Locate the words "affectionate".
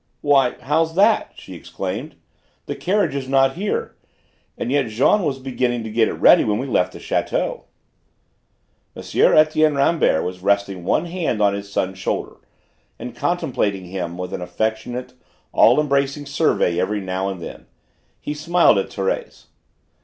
14.41-15.13